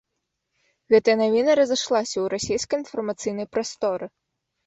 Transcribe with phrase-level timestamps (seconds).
[0.93, 4.05] Гэтая навіна разышлася ў расейскай інфармацыйнай прасторы.